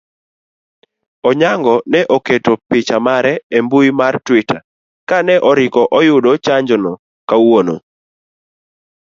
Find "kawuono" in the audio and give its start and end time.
7.29-7.75